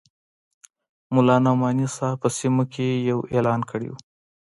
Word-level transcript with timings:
ملا 1.13 1.35
نعماني 1.45 1.87
صاحب 1.95 2.17
په 2.21 2.29
سیمو 2.37 2.63
کې 2.73 2.87
یو 3.09 3.19
اعلان 3.33 3.61
کړی 3.69 3.87
وو. 3.89 3.97